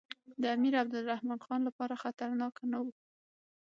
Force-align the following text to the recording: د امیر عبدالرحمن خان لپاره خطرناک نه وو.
د 0.41 0.43
امیر 0.55 0.73
عبدالرحمن 0.83 1.39
خان 1.45 1.61
لپاره 1.67 2.01
خطرناک 2.03 2.55
نه 2.71 2.77
وو. 2.83 2.91